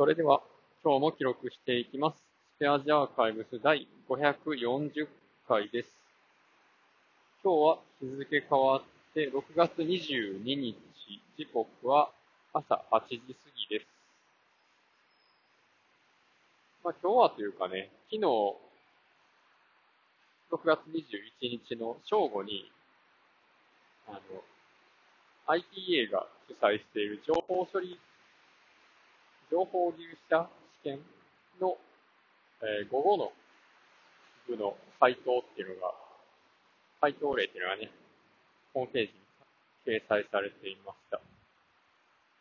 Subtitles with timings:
[0.00, 0.40] それでは、
[0.82, 2.24] 今日も記録していきます。
[2.56, 5.06] スペアジアーカイブス第540
[5.46, 5.88] 回です。
[7.44, 8.82] 今日は日付変わっ
[9.12, 10.74] て6月22日、
[11.36, 12.08] 時刻は
[12.54, 13.24] 朝8時過
[13.68, 13.86] ぎです。
[16.82, 18.56] まあ今日はというかね、昨日、6
[20.64, 22.72] 月21日の正午に、
[24.08, 24.18] あの、
[25.46, 28.00] IPA が主催している情報処理、
[29.50, 30.48] 情報技術者
[30.82, 31.00] 試験
[31.60, 31.76] の、
[32.62, 33.32] えー午後の
[34.46, 35.92] 部の回答っていうのが、
[37.00, 37.90] 回答例っていうのがね、
[38.74, 39.12] ホームページ
[39.90, 41.20] に掲載されていました。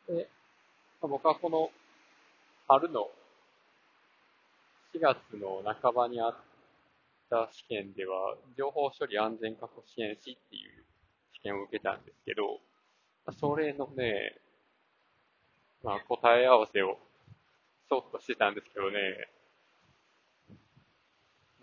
[0.07, 0.29] で、
[1.01, 1.71] 僕はこの
[2.67, 3.09] 春の
[4.93, 6.35] 4月の半ばにあっ
[7.29, 10.85] た試験では、情報処理安全確保支援士っていう
[11.33, 12.59] 試験を受けたんですけど、
[13.39, 14.35] それのね、
[15.83, 16.97] まあ答え合わせを
[17.89, 19.27] そっとしてたんですけどね、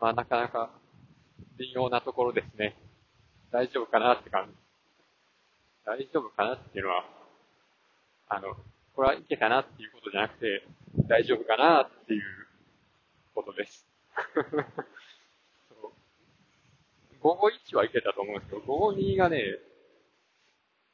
[0.01, 0.71] まあなかなか
[1.57, 2.77] 微妙なところですね。
[3.53, 4.53] 大丈夫かなって感じ。
[5.85, 7.05] 大丈夫かなっていうのは、
[8.29, 8.57] あの、
[8.95, 10.65] これはいけたなっていうことじゃなくて、
[11.09, 12.23] 大丈夫かなっていう
[13.35, 13.87] ことです。
[15.69, 15.93] そう
[17.21, 19.43] 午後1はいけたと思うんですけど、午後2がね、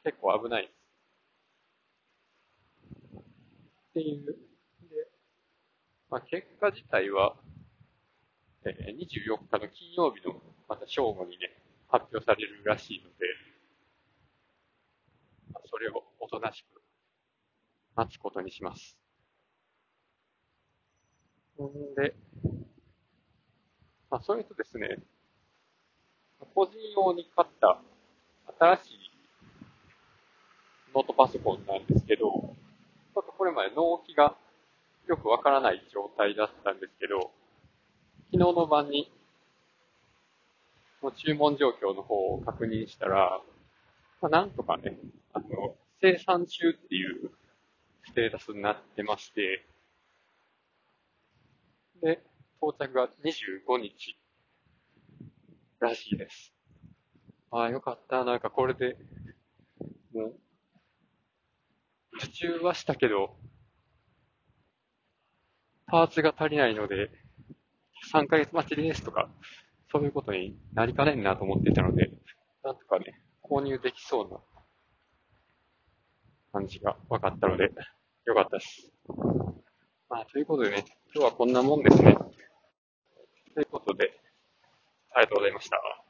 [0.03, 0.73] 結構危ないです。
[3.89, 4.52] っていう。
[6.13, 7.33] まあ、結果自体は、
[8.65, 11.49] えー24日の金曜日のまた正午にね、
[11.89, 13.25] 発表されるらしいので、
[15.51, 16.83] まあそれをおとなしく
[17.95, 18.95] 待つことにします。
[21.59, 22.13] んで、
[24.11, 24.99] まあ、それとですね、
[26.53, 27.81] 個人用に買った
[28.59, 29.11] 新しい
[30.93, 34.35] ノートパソコンなんですけど、ちょっとこれまで納期が
[35.07, 37.31] よくわからない状態だったんですけど、
[38.31, 39.11] 昨日の晩に、
[41.01, 43.41] もう注文状況の方を確認したら、
[44.21, 44.97] まあ、なんとかね、
[45.33, 47.31] あの、生産中っていう
[48.05, 49.65] ステータスになってまして、
[52.01, 52.23] で、
[52.61, 54.17] 到着が25日
[55.79, 56.53] らしいです。
[57.51, 58.23] ああ、よかった。
[58.23, 58.97] なんかこれで、
[60.13, 60.35] もう、
[62.17, 63.35] 受注はしたけど、
[65.93, 67.11] パーツが足りないので、
[68.11, 69.29] 3ヶ月待ちですとか、
[69.91, 72.09] そういうことになりかねんなと思っていたので、
[72.63, 74.39] なんとかね、購入できそうな
[76.51, 77.65] 感じが分かったので、
[78.25, 78.91] よかったです。
[80.09, 80.83] まあ、ということでね、
[81.13, 82.17] 今日はこんなもんですね。
[83.53, 84.19] ということで、
[85.13, 86.02] ありがとうございました。